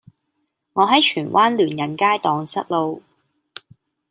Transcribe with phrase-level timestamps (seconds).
[0.73, 3.03] 我喺荃灣聯仁街盪失路